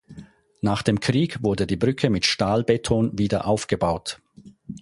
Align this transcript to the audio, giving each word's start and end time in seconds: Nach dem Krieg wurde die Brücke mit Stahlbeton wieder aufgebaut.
Nach 0.61 0.81
dem 0.81 0.99
Krieg 0.99 1.43
wurde 1.43 1.67
die 1.67 1.75
Brücke 1.75 2.09
mit 2.09 2.25
Stahlbeton 2.25 3.19
wieder 3.19 3.45
aufgebaut. 3.45 4.19